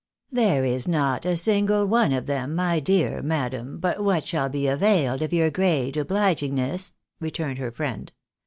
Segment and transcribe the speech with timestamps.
[0.31, 4.67] "There is not a single one of them, my dear madam, but what shall be
[4.67, 8.11] availed of your great obligingness," returned her friend.